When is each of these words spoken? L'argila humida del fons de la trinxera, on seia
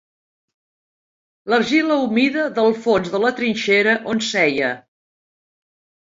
L'argila 1.53 1.97
humida 2.05 2.45
del 2.55 2.73
fons 2.85 3.11
de 3.15 3.21
la 3.25 3.31
trinxera, 3.39 3.93
on 4.15 4.23
seia 4.29 4.71